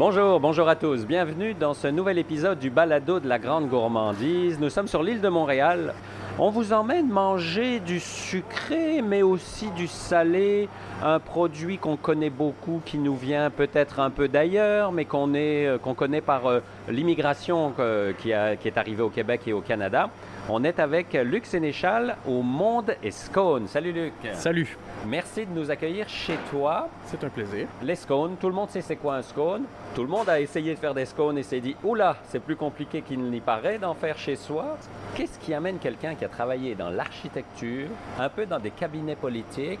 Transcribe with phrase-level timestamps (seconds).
[0.00, 1.04] Bonjour, bonjour à tous.
[1.04, 4.58] Bienvenue dans ce nouvel épisode du Balado de la Grande Gourmandise.
[4.58, 5.92] Nous sommes sur l'île de Montréal.
[6.38, 10.70] On vous emmène manger du sucré, mais aussi du salé,
[11.02, 15.76] un produit qu'on connaît beaucoup, qui nous vient peut-être un peu d'ailleurs, mais qu'on euh,
[15.76, 20.08] connaît par euh, l'immigration euh, qui est arrivée au Québec et au Canada.
[20.48, 23.68] On est avec Luc Sénéchal au Monde et Scone.
[23.68, 24.12] Salut Luc.
[24.32, 24.76] Salut.
[25.06, 26.88] Merci de nous accueillir chez toi.
[27.04, 27.68] C'est un plaisir.
[27.82, 29.64] Les scones, tout le monde sait c'est quoi un scone.
[29.94, 32.56] Tout le monde a essayé de faire des scones et s'est dit Oula, c'est plus
[32.56, 34.76] compliqué qu'il n'y paraît d'en faire chez soi.
[35.14, 39.78] Qu'est-ce qui amène quelqu'un qui a travaillé dans l'architecture, un peu dans des cabinets politiques,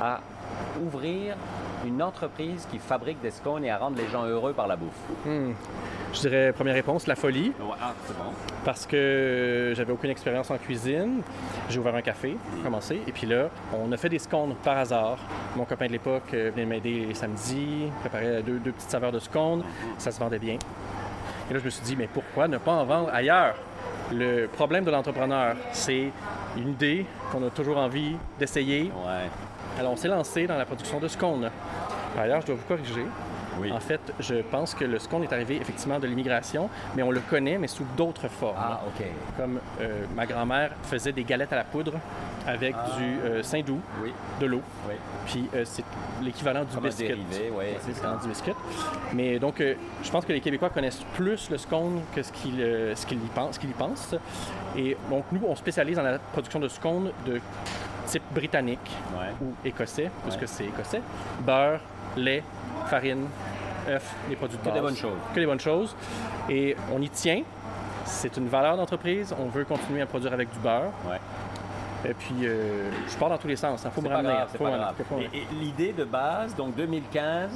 [0.00, 0.20] à
[0.82, 1.36] ouvrir
[1.86, 4.90] une entreprise qui fabrique des scones et à rendre les gens heureux par la bouffe?
[5.24, 5.52] Hmm.
[6.12, 7.52] Je dirais, première réponse, la folie.
[7.80, 8.30] ah, c'est bon.
[8.64, 11.22] Parce que j'avais aucune expérience en cuisine.
[11.68, 13.00] J'ai ouvert un café, commencé.
[13.06, 15.18] Et puis là, on a fait des scones par hasard.
[15.56, 19.18] Mon copain de l'époque euh, venait m'aider les samedis, préparait deux, deux petites saveurs de
[19.20, 19.62] scones.
[19.98, 20.58] Ça se vendait bien.
[21.50, 23.54] Et là, je me suis dit, mais pourquoi ne pas en vendre ailleurs?
[24.12, 26.10] Le problème de l'entrepreneur, c'est
[26.56, 28.84] une idée qu'on a toujours envie d'essayer.
[28.84, 29.28] Ouais.
[29.78, 31.50] Alors, on s'est lancé dans la production de scones.
[32.14, 33.06] Par ailleurs, je dois vous corriger.
[33.70, 37.20] En fait, je pense que le scone est arrivé effectivement de l'immigration, mais on le
[37.20, 38.56] connaît, mais sous d'autres formes.
[38.58, 39.04] Ah, OK.
[39.36, 41.92] Comme euh, ma grand-mère faisait des galettes à la poudre
[42.46, 42.98] avec ah.
[42.98, 43.80] du euh, saindoux,
[44.40, 44.62] de l'eau.
[44.88, 44.94] Oui.
[45.26, 45.84] Puis euh, c'est
[46.22, 47.08] l'équivalent du biscuit.
[47.08, 48.18] Dérivé, oui, c'est ça.
[48.20, 48.52] du biscuit.
[49.12, 49.62] Mais donc,
[50.02, 53.66] je pense que les Québécois connaissent plus le scone que ce qu'ils y, pensent, y
[53.68, 54.14] pensent.
[54.76, 57.40] Et donc, nous, on spécialise dans la production de scone de
[58.06, 58.90] type britannique
[59.40, 61.02] ou écossais, puisque c'est écossais.
[61.40, 61.80] Beurre,
[62.16, 62.42] lait,
[62.86, 63.26] farine,
[63.88, 65.18] œufs, les produits de Que des bonnes choses.
[65.34, 65.94] Que des bonnes choses.
[66.48, 67.42] Et on y tient.
[68.04, 69.34] C'est une valeur d'entreprise.
[69.38, 70.92] On veut continuer à produire avec du beurre.
[71.08, 71.18] Ouais.
[72.04, 73.82] Et puis, euh, je pars dans tous les sens.
[73.84, 74.34] Il faut me ramener.
[75.60, 77.50] L'idée de base, donc 2015,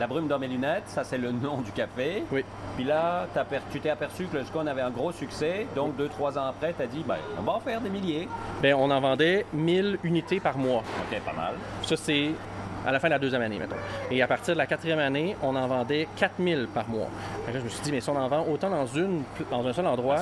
[0.00, 2.24] la brume dans mes lunettes, ça c'est le nom du café.
[2.32, 2.44] Oui.
[2.76, 3.26] Puis là,
[3.70, 5.66] tu t'es aperçu que le scone avait un gros succès.
[5.76, 8.28] Donc, deux, trois ans après, tu as dit, ben, on va en faire des milliers.
[8.62, 10.78] Bien, on en vendait 1000 unités par mois.
[10.80, 11.54] OK, pas mal.
[11.82, 12.30] Ça, c'est
[12.86, 13.76] à la fin de la deuxième année, mettons.
[14.10, 17.08] Et à partir de la quatrième année, on en vendait 4000 par mois.
[17.46, 19.72] là, je me suis dit, mais si on en vend autant dans, une, dans un
[19.72, 20.16] seul endroit,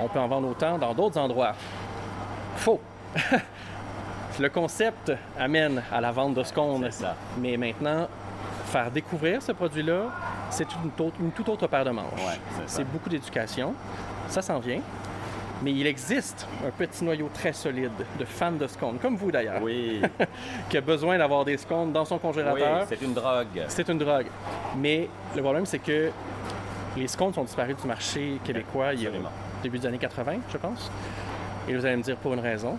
[0.00, 1.52] on peut en vendre autant dans d'autres endroits.
[2.56, 2.80] Faux!
[4.40, 6.90] le concept amène à la vente de scones.
[6.90, 7.16] Ça.
[7.38, 8.08] Mais maintenant,
[8.66, 10.10] faire découvrir ce produit-là,
[10.50, 12.20] c'est une, une, toute autre paire de manches.
[12.66, 13.74] c'est beaucoup d'éducation.
[14.28, 14.80] Ça s'en vient.
[15.62, 19.62] Mais il existe un petit noyau très solide de fans de scones, comme vous d'ailleurs.
[19.62, 20.02] Oui.
[20.68, 22.80] qui a besoin d'avoir des scones dans son congélateur.
[22.80, 23.62] Oui, c'est une drogue.
[23.68, 24.26] C'est une drogue.
[24.76, 26.10] Mais le problème, c'est que
[26.96, 29.10] les scones sont disparus du marché québécois il y a
[29.62, 30.90] début des années 80, je pense.
[31.68, 32.78] Et vous allez me dire pour une raison.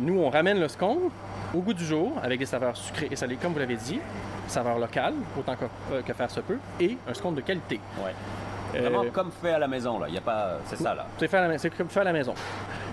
[0.00, 1.10] Nous, on ramène le scone
[1.54, 4.00] au goût du jour avec des saveurs sucrées et salées, comme vous l'avez dit,
[4.46, 7.80] saveurs locales, autant que, euh, que, faire se peut, et un scone de qualité.
[7.98, 8.12] Ouais.
[8.80, 10.06] Vraiment euh, comme fait à la maison, là.
[10.08, 10.58] Il y a pas...
[10.66, 11.06] C'est ça, là.
[11.18, 12.34] C'est, comme fait à la maison.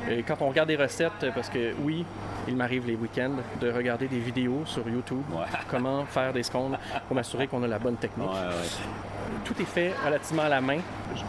[0.09, 2.05] Et quand on regarde des recettes, parce que oui,
[2.47, 5.23] il m'arrive les week-ends de regarder des vidéos sur YouTube,
[5.69, 6.77] comment faire des scones
[7.07, 8.29] pour m'assurer qu'on a la bonne technique.
[9.45, 10.79] Tout est fait relativement à la main.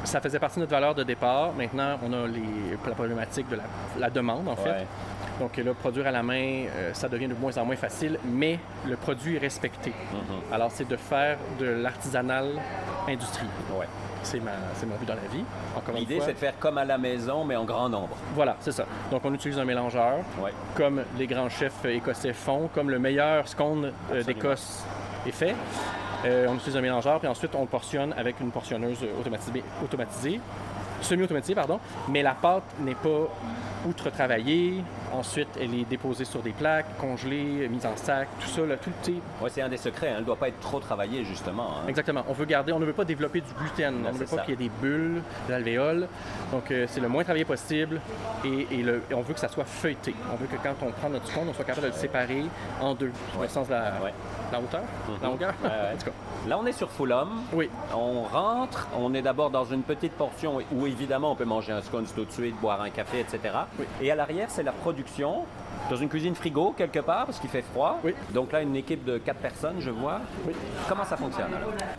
[0.04, 1.52] Ça faisait partie de notre valeur de départ.
[1.56, 2.42] Maintenant, on a les,
[2.86, 3.58] la problématique de
[3.98, 4.86] la, demande, en fait.
[5.40, 8.58] Donc là, produire à la main, euh, ça devient de moins en moins facile, mais
[8.86, 9.90] le produit est respecté.
[9.90, 10.54] Mm-hmm.
[10.54, 12.50] Alors, c'est de faire de l'artisanal
[13.08, 13.50] industriel.
[13.76, 13.86] Ouais.
[14.22, 15.44] C'est, mon but dans la vie.
[15.98, 18.16] L'idée, c'est de faire comme à la maison, mais en grand nombre.
[18.34, 18.86] Voilà, c'est ça.
[19.10, 20.20] Donc, on utilise un mélangeur,
[20.74, 24.82] comme les grands chefs écossais font, comme le meilleur scone euh, d'Écosse
[25.26, 25.54] est fait.
[26.24, 30.40] Euh, on utilise un mélangeur, puis ensuite, on le portionne avec une portionneuse automatisée, automatisée
[31.04, 31.78] semi-automatisée, pardon,
[32.08, 33.28] mais la pâte n'est pas
[33.86, 34.82] outre-travaillée.
[35.14, 38.91] Ensuite, elle est déposée sur des plaques, congelée, mise en sac, tout ça, là, tout
[39.06, 40.08] le Oui, c'est un des secrets.
[40.08, 40.14] Hein.
[40.16, 41.69] Elle ne doit pas être trop travaillée, justement.
[41.76, 41.88] Hein.
[41.88, 42.25] Exactement.
[42.28, 43.94] On veut garder, on ne veut pas développer du gluten.
[44.06, 46.08] on ne veut pas qu'il y ait des bulles, des alvéoles.
[46.50, 48.00] Donc, euh, c'est le moins travaillé possible
[48.44, 48.66] et,
[49.12, 50.14] on veut que ça soit feuilleté.
[50.32, 52.42] On veut que quand on prend notre scone, on soit capable de le séparer
[52.81, 53.93] en deux, dans le sens de la,
[54.50, 55.22] la hauteur, mm-hmm.
[55.22, 55.55] la longueur.
[55.62, 56.12] en tout cas.
[56.49, 57.28] Là, on est sur Fulham.
[57.52, 57.70] Oui.
[57.94, 61.81] On rentre, on est d'abord dans une petite portion où évidemment on peut manger un
[61.82, 63.55] scones tout de suite, boire un café, etc.
[64.02, 67.50] Et à l'arrière, c'est la production production dans une cuisine frigo quelque part parce qu'il
[67.50, 68.00] fait froid.
[68.04, 68.14] Oui.
[68.32, 70.20] Donc là, une équipe de quatre personnes, je vois.
[70.46, 70.52] Oui.
[70.88, 71.50] Comment ça fonctionne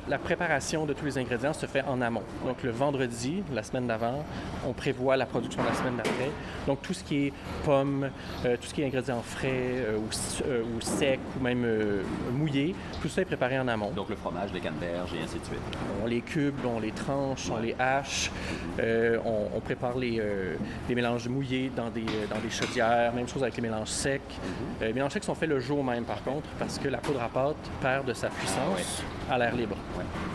[0.08, 2.24] La préparation de tous les ingrédients se fait en amont.
[2.46, 4.24] Donc le vendredi, la semaine d'avant,
[4.68, 6.32] on prévoit la production la semaine d'après.
[6.68, 7.34] Donc tout ce qui est
[7.64, 8.10] pommes,
[8.46, 10.00] euh, tout ce qui est ingrédients frais euh,
[10.48, 11.66] euh, ou, secs ou même
[12.34, 13.92] mouillés, tout ça est préparé en amont.
[13.92, 15.60] Donc le fromage, les canneberges et ainsi de suite.
[16.04, 18.32] On les cube, on les tranche, on les hache,
[18.80, 20.22] on, prépare les,
[20.88, 24.22] les, mélanges mouillés dans des, dans des chaudières, même chose avec les mélanges mélanges secs.
[24.80, 27.30] les mélanges secs sont faits le jour même, par contre, parce que la poudre à
[27.30, 29.76] pâte perd de sa puissance à l'air libre.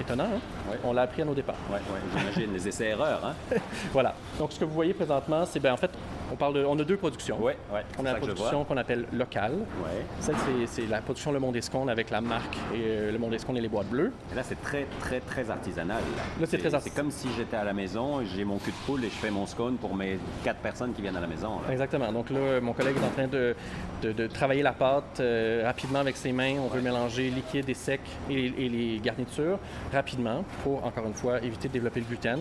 [0.00, 0.76] Étonnant, hein?
[0.84, 1.56] On l'a appris à nos départ.
[1.70, 1.78] Oui,
[2.16, 3.24] j'imagine, les essais-erreurs.
[3.24, 3.56] Hein?
[3.92, 4.14] voilà.
[4.38, 5.90] Donc, ce que vous voyez présentement, c'est, ben, en fait,
[6.32, 7.38] on, parle de, on a deux productions.
[7.40, 7.80] Oui, oui.
[7.98, 9.52] On a la production qu'on appelle locale.
[9.52, 10.04] Ouais.
[10.20, 10.34] Celle,
[10.66, 13.60] c'est, la production Le Monde Esconde avec la marque et, euh, Le Monde Esconde et
[13.60, 14.12] les boîtes bleues.
[14.32, 16.02] Et là, c'est très, très, très artisanal.
[16.40, 16.70] Là, c'est, très.
[16.80, 19.30] C'est comme si j'étais à la maison, j'ai mon cul de poule et je fais
[19.30, 21.58] mon scone pour mes quatre personnes qui viennent à la maison.
[21.70, 22.12] Exactement.
[22.12, 23.54] Donc là, mon collègue est en train de,
[24.02, 26.56] de, travailler la pâte euh, rapidement avec ses mains.
[26.58, 29.58] On veut mélanger liquide et sec et, les garnitures
[29.92, 32.40] rapidement pour, encore une fois, éviter de développer le gluten.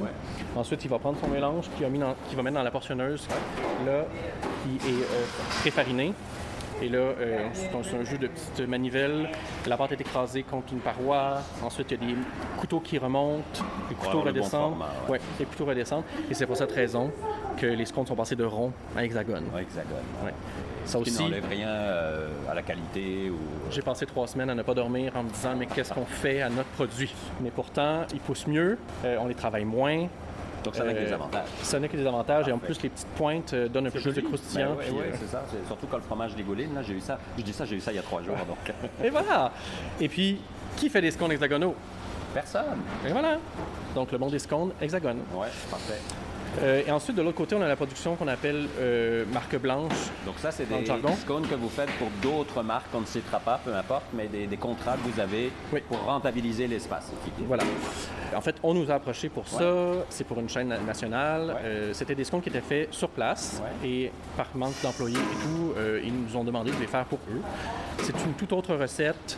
[0.55, 3.27] Ensuite, il va prendre son mélange qu'il va mettre dans la portionneuse
[3.85, 4.05] là,
[4.63, 5.25] qui est euh,
[5.61, 6.13] préfariné.
[6.81, 9.29] Et là, euh, c'est un jeu de petites manivelles.
[9.67, 11.41] La pâte est écrasée contre une paroi.
[11.61, 12.17] Ensuite, il y a des
[12.57, 14.75] couteaux qui remontent, des couteaux redescendent.
[15.09, 16.05] Oui, les couteaux redescendent.
[16.29, 17.11] Et c'est pour cette raison
[17.57, 19.43] que les scones sont passés de rond à hexagone.
[19.53, 20.05] Oui, hexagone.
[20.23, 20.33] Ouais.
[20.85, 21.17] Ça aussi.
[21.17, 23.37] Qui n'enlève rien euh, à la qualité ou.
[23.71, 26.41] J'ai passé trois semaines à ne pas dormir en me disant mais qu'est-ce qu'on fait
[26.41, 27.13] à notre produit?
[27.41, 30.07] Mais pourtant, ils poussent mieux, on les travaille moins.
[30.63, 31.47] Donc ça n'a que des euh, avantages.
[31.61, 33.99] Ça n'a que des avantages et en plus les petites pointes euh, donnent un peu
[33.99, 34.75] plus de croustillant.
[34.75, 35.43] Ben oui, euh, c'est ça.
[35.67, 37.17] Surtout quand le fromage dégouline, là, j'ai eu ça.
[37.37, 38.35] Je dis ça, j'ai eu ça il y a trois jours.
[38.47, 38.73] Donc.
[39.03, 39.51] et voilà.
[39.99, 40.39] Et puis,
[40.75, 41.75] qui fait des scones hexagonaux?
[42.33, 42.79] Personne.
[43.07, 43.39] Et voilà.
[43.95, 45.19] Donc le bon des scones hexagone.
[45.33, 45.99] Ouais, parfait.
[46.61, 49.93] Euh, et ensuite, de l'autre côté, on a la production qu'on appelle euh, marque blanche.
[50.25, 50.85] Donc ça, c'est des
[51.21, 54.57] scones que vous faites pour d'autres marques, on ne citera pas, peu importe, mais des,
[54.57, 55.51] contrats que vous avez
[55.87, 57.11] pour rentabiliser l'espace.
[57.47, 57.63] Voilà.
[58.35, 59.63] En fait, on nous a approché pour ça.
[60.09, 61.55] C'est pour une chaîne nationale.
[61.63, 65.73] Euh, c'était des scones qui étaient faits sur place et par manque d'employés et tout,
[66.03, 67.41] ils nous ont demandé de les faire pour eux.
[68.03, 69.37] C'est une toute autre recette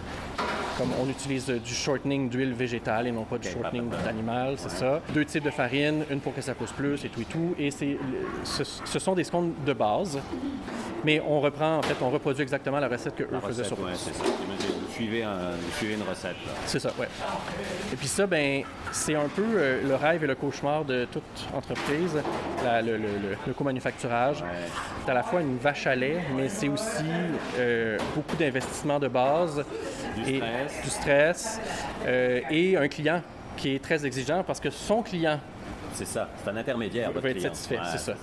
[0.77, 5.01] comme on utilise du shortening d'huile végétale et non pas du shortening d'animal, c'est ça.
[5.13, 7.55] Deux types de farine, une pour que ça pousse plus et tout et tout.
[7.57, 7.97] Et c'est,
[8.43, 10.19] ce, sont des scones de base,
[11.03, 14.09] mais on reprend, en fait, on reproduit exactement la recette que eux faisaient sur place.
[14.09, 16.35] Vous suivez, une recette.
[16.65, 17.07] C'est ça, ouais.
[17.91, 21.23] Et puis ça, ben, c'est un peu euh, le rêve et le cauchemar de toute
[21.55, 22.21] entreprise,
[22.63, 24.43] le, co-manufacturage.
[25.03, 27.03] C'est à la fois une vache à lait, mais c'est aussi
[27.57, 29.63] euh, beaucoup d'investissements de base.
[30.23, 30.81] Du et stress.
[30.83, 31.61] Du stress.
[32.05, 33.21] Euh, et un client
[33.57, 35.39] qui est très exigeant parce que son client.
[35.93, 37.11] C'est ça, c'est un intermédiaire.
[37.11, 38.15] Va être satisfait, c'est ça.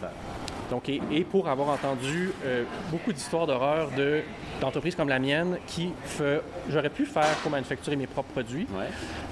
[0.70, 4.20] Donc, et, pour avoir entendu euh, beaucoup d'histoires d'horreur de,
[4.60, 8.66] d'entreprises comme la mienne qui fait, j'aurais pu faire pour manufacturer mes propres produits.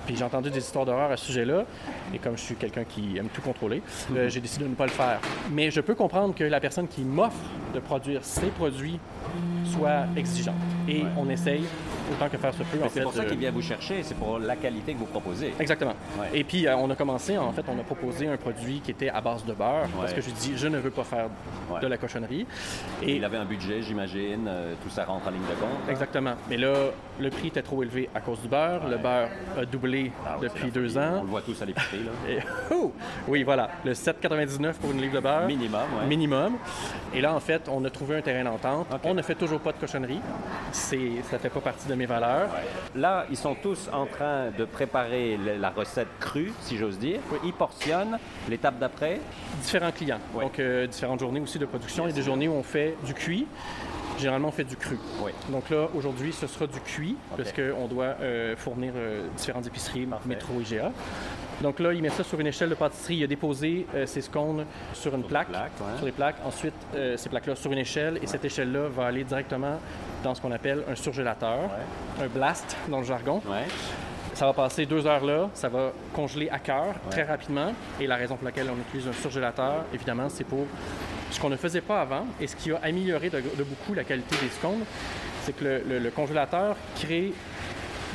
[0.07, 1.65] Puis j'ai entendu des histoires d'horreur à ce sujet-là.
[2.15, 3.83] Et comme je suis quelqu'un qui aime tout contrôler,
[4.15, 5.21] euh, j'ai décidé de ne pas le faire.
[5.53, 7.37] Mais je peux comprendre que la personne qui m'offre
[7.75, 8.99] de produire ses produits
[9.65, 10.55] soit exigeante.
[10.89, 11.65] Et on essaye
[12.13, 12.79] autant que faire se peut.
[12.91, 15.55] C'est pour ça qu'il vient vous chercher, c'est pour la qualité que vous proposez.
[15.59, 15.95] Exactement.
[16.33, 19.09] Et puis, euh, on a commencé, en fait, on a proposé un produit qui était
[19.09, 21.29] à base de beurre, parce que je dis, je ne veux pas faire
[21.81, 22.47] de la cochonnerie.
[23.03, 25.89] Et il avait un budget, j'imagine, euh, tout ça rentre en ligne de compte.
[25.89, 26.35] Exactement.
[26.49, 26.75] Mais là,
[27.19, 28.89] le prix était trop élevé à cause du beurre.
[28.89, 31.19] Le beurre a doublé ah depuis deux ans.
[31.21, 32.13] On le voit tous à l'épicerie, là.
[32.31, 32.39] Et,
[32.73, 32.93] oh!
[33.29, 33.71] Oui, voilà.
[33.85, 35.47] Le 7,99 pour une livre de beurre.
[35.47, 36.07] Minimum, oui.
[36.09, 36.57] Minimum.
[37.15, 38.87] Et là, en fait, on a trouvé un terrain d'entente.
[39.05, 40.21] On ne fait toujours pas de cochonnerie.
[40.73, 42.49] Ça ne fait pas partie de mes valeurs.
[42.95, 47.21] Là, ils sont tous en train de préparer la recette crue, si j'ose dire.
[47.45, 49.21] Ils portionnent l'étape d'après.
[49.63, 50.21] Différents clients.
[50.39, 52.05] Donc, euh, différentes journées aussi de production.
[52.05, 53.47] Il y a des journées où on fait du cuit.
[54.19, 54.99] Généralement, on fait du cru.
[55.51, 60.09] Donc là, aujourd'hui, ce sera du cuit, parce qu'on doit euh, fournir euh, différentes épiceries,
[60.25, 60.91] métro, IGA.
[61.63, 63.17] Donc là, il met ça sur une échelle de pâtisserie.
[63.17, 65.49] Il a déposé ses scones sur une plaque,
[65.97, 66.37] sur les plaques.
[66.45, 66.75] Ensuite,
[67.17, 68.19] ces plaques-là sur une échelle.
[68.23, 69.79] Et cette échelle-là va aller directement
[70.23, 71.71] dans ce qu'on appelle un surgélateur,
[72.21, 73.41] un blast dans le jargon.
[74.35, 77.73] Ça va passer deux heures là, ça va congeler à cœur très rapidement.
[77.99, 80.67] Et la raison pour laquelle on utilise un surgélateur, évidemment, c'est pour
[81.31, 84.37] ce qu'on ne faisait pas avant et ce qui a amélioré de, beaucoup la qualité
[84.43, 84.85] des scones,
[85.43, 87.33] c'est que le, congélateur crée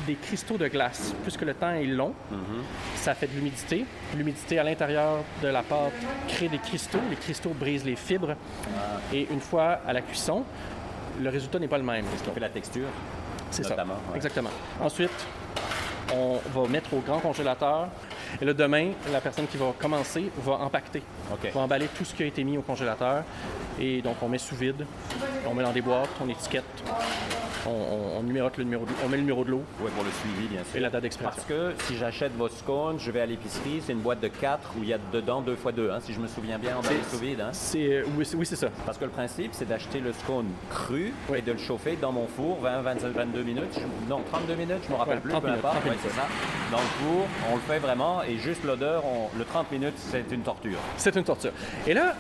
[0.06, 1.14] des cristaux de glace.
[1.24, 2.96] Puisque le temps est long, mm-hmm.
[2.96, 3.86] ça fait de l'humidité.
[4.16, 5.94] L'humidité à l'intérieur de la pâte
[6.28, 7.00] crée des cristaux.
[7.10, 8.36] Les cristaux brisent les fibres.
[8.76, 9.00] Ah.
[9.14, 10.44] Et une fois à la cuisson,
[11.22, 12.06] le résultat n'est pas le même.
[12.18, 12.88] Ce qui fait la texture.
[13.52, 13.76] C'est ça.
[14.16, 14.50] Exactement.
[14.80, 15.12] Ensuite,
[16.14, 17.88] on va mettre au grand congélateur.
[18.42, 21.04] Et là, demain, la personne qui va commencer va empacter.
[21.54, 23.24] Va emballer tout ce qui a été mis au congélateur.
[23.80, 24.86] Et donc, on met sous vide,
[25.46, 26.64] on met dans des boîtes, on étiquette,
[27.68, 29.64] on, numérote le numéro de, on met le numéro de l'eau.
[29.82, 30.78] Oui, pour le suivi, bien sûr.
[30.78, 31.42] Et la date d'expiration.
[31.46, 34.74] Parce que si j'achète vos scones, je vais à l'épicerie, c'est une boîte de 4
[34.78, 37.18] où il y a dedans 2 x 2, si je me souviens bien, en sous
[37.18, 37.42] vide.
[37.42, 37.50] Hein?
[37.52, 38.68] C'est, oui, c'est ça.
[38.86, 42.28] Parce que le principe, c'est d'acheter le scone cru et de le chauffer dans mon
[42.28, 43.80] four 20, 25, 22 minutes.
[44.10, 45.78] Non, 32 minutes, je ne me rappelle plus, peu importe.
[46.04, 46.28] c'est ça.
[46.72, 49.04] Dans le four, on le fait vraiment et juste l'odeur,
[49.38, 50.78] le 30 minutes, c'est une torture.
[50.98, 51.52] C'est une torture.
[51.88, 52.16] Et là,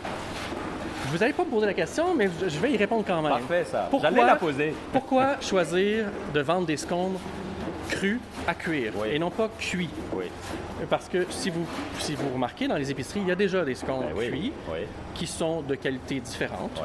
[1.12, 3.32] Vous n'allez pas me poser la question, mais je vais y répondre quand même.
[3.32, 3.90] Parfait, ça.
[4.02, 4.74] J'allais la poser.
[4.94, 7.18] pourquoi choisir de vendre des scones
[7.90, 9.90] crus à cuire et non pas cuits?
[10.14, 10.26] Oui.
[10.90, 11.66] Parce que si vous,
[12.00, 14.54] si vous remarquez, dans les épiceries, il y a déjà des scones Ben oui, cuits
[14.72, 14.80] oui.
[15.14, 16.82] qui sont de qualité différente,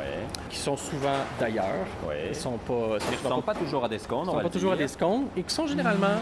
[0.51, 1.87] qui sont souvent d'ailleurs.
[2.29, 4.51] Ils sont pas, Ils ne sont pas toujours à des scones, ils on sont pas
[4.51, 6.17] toujours à des scones et qui sont généralement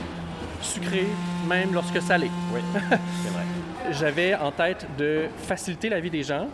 [0.60, 1.06] sucrés,
[1.48, 2.30] même lorsque salés.
[2.52, 3.44] Oui, c'est vrai.
[3.92, 6.48] J'avais en tête de faciliter la vie des gens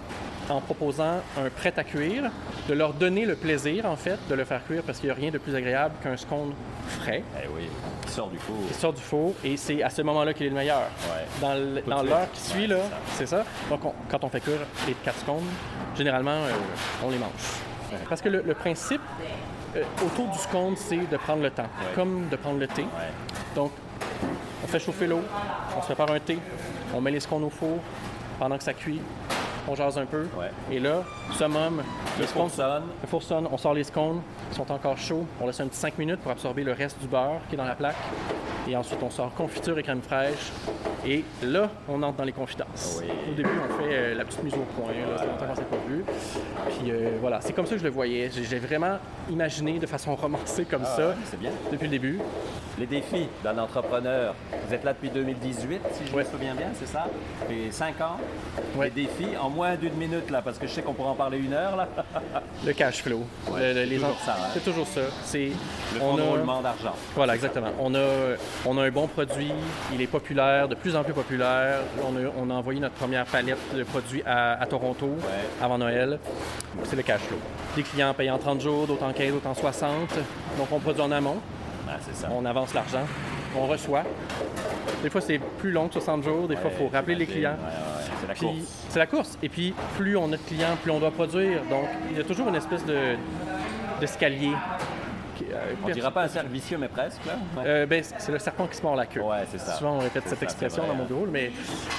[0.51, 2.25] en proposant un prêt à cuire,
[2.69, 5.15] de leur donner le plaisir, en fait, de le faire cuire parce qu'il n'y a
[5.15, 6.53] rien de plus agréable qu'un scone
[7.01, 7.69] frais Eh oui,
[8.07, 8.57] qui sort du four.
[8.69, 10.83] qui sort du four et c'est à ce moment-là qu'il est le meilleur.
[11.43, 11.83] Ouais.
[11.87, 12.79] Dans l'heure qui suit, là,
[13.15, 13.45] c'est ça.
[13.69, 15.37] Donc, on- quand on fait cuire les quatre scones,
[15.97, 16.53] généralement, euh,
[17.05, 17.31] on les mange.
[18.09, 19.01] Parce que le, le principe
[19.77, 22.85] euh, autour du scone, c'est de prendre le temps, comme de prendre le thé.
[23.55, 23.73] Donc,
[24.65, 25.21] on fait chauffer l'eau,
[25.77, 26.39] on se prépare un thé,
[26.95, 27.79] on met les scones au four
[28.39, 29.01] pendant que ça cuit,
[29.69, 30.27] on jase un peu.
[30.39, 30.51] Ouais.
[30.71, 31.03] Et là,
[31.33, 31.83] summum,
[32.19, 32.83] Le scones- four sonne.
[33.03, 35.79] le four sonne, on sort les scones, ils sont encore chauds, on laisse un petit
[35.79, 37.97] 5 minutes pour absorber le reste du beurre qui est dans la plaque.
[38.71, 40.53] Et ensuite, on sort confiture et crème fraîche.
[41.05, 43.01] Et là, on entre dans les confidences.
[43.03, 43.09] Oui.
[43.33, 44.93] Au début, on fait euh, la petite mise au point.
[44.93, 46.05] Là, ça longtemps qu'on s'est pas vu.
[46.69, 48.31] Puis euh, voilà, c'est comme ça que je le voyais.
[48.33, 48.99] J'ai vraiment
[49.29, 51.51] imaginé de façon romancée comme Ah, ça c'est bien.
[51.73, 52.21] depuis le début.
[52.79, 54.35] Les défis d'un entrepreneur.
[54.69, 56.23] Vous êtes là depuis 2018, si je Ouais.
[56.23, 57.07] me souviens bien, c'est ça?
[57.51, 58.17] Et 5 ans.
[58.77, 58.91] Ouais.
[58.95, 61.39] Les défis en moins d'une minute, là, parce que je sais qu'on pourra en parler
[61.39, 61.89] une heure, là.
[62.65, 63.25] Le cash flow.
[63.51, 64.49] Ouais, Le- le- c'est toujours ça, hein.
[64.55, 65.01] C'est toujours ça.
[65.25, 65.47] C'est
[65.95, 66.95] Le on fonds de a- roulement d'argent.
[67.17, 67.69] Voilà, exactement.
[67.81, 67.99] On a,
[68.67, 69.53] on a un bon produit,
[69.95, 71.79] il est populaire, de plus en plus populaire.
[72.03, 75.09] On a, on a envoyé notre première palette de produits à, à Toronto
[75.63, 76.19] avant Noël.
[76.85, 77.39] C'est le cash flow.
[77.77, 79.93] Des clients payent en 30 jours, d'autres en 15, d'autres en 60.
[80.59, 81.39] Donc on produit en amont,
[81.89, 82.29] Ah, ça.
[82.33, 83.05] on avance l'argent,
[83.57, 84.03] on reçoit.
[85.03, 87.53] Des fois c'est plus long que 60 jours, des fois il faut rappeler les clients.
[87.53, 88.85] Ouais, c'est la Puis, course.
[88.91, 89.39] C'est la course.
[89.43, 91.63] Et puis, plus on a de clients, plus on doit produire.
[91.71, 92.97] Donc, il y a toujours une espèce de
[94.01, 94.53] d'escalier.
[95.53, 97.21] Euh, On dira pas un cercle vicieux, mais presque,
[97.59, 99.21] euh, ben, c'est le serpent qui se mord la queue.
[99.21, 99.75] Ouais, c'est ça.
[99.75, 101.51] Souvent, on répète cette ça, expression dans mon bureau, mais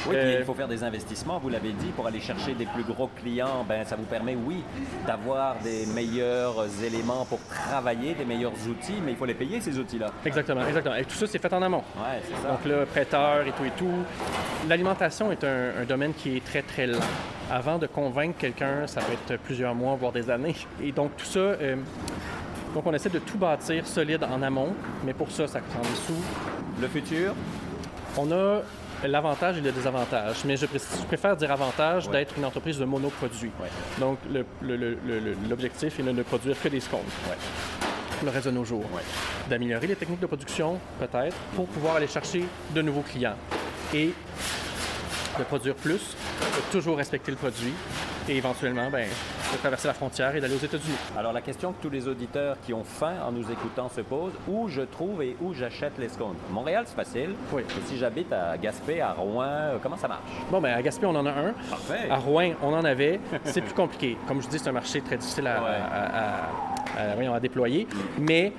[0.08, 2.84] Oui, euh, il faut faire des investissements, vous l'avez dit, pour aller chercher des plus
[2.84, 3.66] gros clients.
[3.68, 4.64] Ben, ça vous permet, oui,
[5.06, 9.78] d'avoir des meilleurs éléments pour travailler, des meilleurs outils, mais il faut les payer, ces
[9.78, 10.12] outils-là.
[10.26, 10.96] exactement, exactement.
[10.96, 11.84] Et tout ça, c'est fait en amont.
[11.98, 12.50] Ouais, c'est ça.
[12.50, 14.04] Donc là, prêteur et tout et tout.
[14.68, 17.00] L'alimentation est un, un domaine qui est très, très lent.
[17.52, 20.56] Avant de convaincre quelqu'un, ça peut être plusieurs mois, voire des années.
[20.82, 21.76] Et donc, tout ça, euh,
[22.74, 24.74] donc on essaie de tout bâtir solide en amont,
[25.06, 26.22] mais pour ça, ça prend des sous.
[26.82, 27.34] Le futur,
[28.18, 28.62] On a
[29.08, 32.12] l'avantage et le désavantage, mais je, pré- je préfère dire avantage Ouais.
[32.14, 33.52] d'être une entreprise de monoproduit.
[33.62, 33.70] Ouais.
[34.02, 34.18] Donc,
[35.50, 37.00] l'objectif est de ne produire que des scones
[37.30, 37.38] Ouais.
[38.24, 38.84] le reste de nos jours.
[38.94, 39.02] Ouais.
[39.50, 42.44] D'améliorer les techniques de production, peut-être, pour pouvoir aller chercher
[42.76, 43.36] de nouveaux clients.
[43.94, 44.14] Et
[45.40, 45.94] de produire plus,
[46.42, 47.74] de toujours respecter le produit
[48.28, 49.08] et éventuellement, ben,
[49.52, 50.96] de traverser la frontière et d'aller aux États-Unis.
[51.18, 54.34] Alors la question que tous les auditeurs qui ont faim en nous écoutant se posent,
[54.48, 56.36] où je trouve et où j'achète les scones?
[56.52, 57.32] Montréal, c'est facile.
[57.52, 57.62] Oui.
[57.64, 60.22] Et si j'habite à Gaspé, à Rouen, euh, comment ça marche?
[60.50, 61.54] Bon, ben, à Gaspé, on en a un.
[61.70, 62.10] Parfait.
[62.10, 63.20] À Rouen, on en avait.
[63.46, 64.18] C'est plus compliqué.
[64.28, 65.70] Comme je dis, c'est un marché très difficile à, Ouais.
[65.70, 66.50] à- à-
[66.98, 67.88] à- voyons, à déployer.
[68.20, 68.54] Mais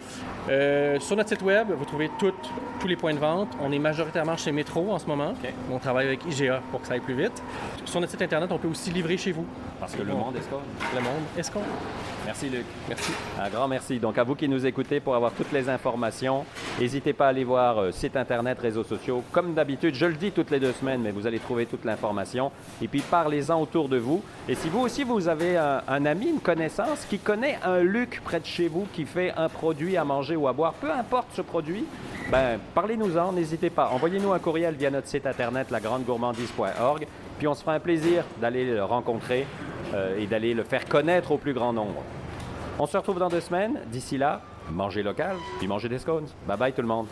[0.48, 3.48] euh, sur notre site web, vous trouvez tous les points de vente.
[3.60, 5.34] On est majoritairement chez Métro en ce moment.
[5.70, 7.42] On travaille avec IGA pour que ça aille plus vite.
[7.84, 9.44] Sur notre site Internet, on peut aussi livrer chez vous.
[9.80, 10.60] Parce que le monde est scones.
[10.94, 11.60] Le monde, est-ce qu'on...
[12.24, 12.64] Merci Luc.
[12.88, 13.12] Merci.
[13.40, 13.98] Un grand merci.
[13.98, 16.44] Donc à vous qui nous écoutez pour avoir toutes les informations,
[16.78, 19.24] n'hésitez pas à aller voir euh, site internet, réseaux sociaux.
[19.32, 22.52] Comme d'habitude, je le dis toutes les deux semaines, mais vous allez trouver toute l'information.
[22.80, 24.22] Et puis parlez-en autour de vous.
[24.48, 28.38] Et si vous aussi vous avez un, ami, une connaissance qui connaît un Luc près
[28.38, 31.42] de chez vous qui fait un produit à manger ou à boire, peu importe ce
[31.42, 31.84] produit,
[32.30, 33.90] ben parlez-nous-en, n'hésitez pas.
[33.92, 37.06] Envoyez-nous un courriel via notre site internet lagrandegourmandise.org.
[37.38, 39.46] Puis on se fera un plaisir d'aller le rencontrer
[40.18, 42.02] et d'aller le faire connaître au plus grand nombre.
[42.78, 43.80] On se retrouve dans deux semaines.
[43.86, 46.26] D'ici là, mangez local, puis mangez des scones.
[46.46, 47.06] Bye bye tout le monde.